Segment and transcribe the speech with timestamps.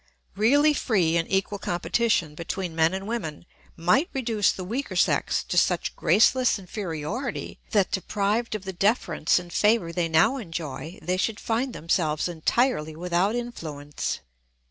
[0.35, 3.45] Really free and equal competition between men and women
[3.77, 9.53] might reduce the weaker sex to such graceless inferiority that, deprived of the deference and
[9.53, 14.21] favour they now enjoy, they should find themselves entirely without influence.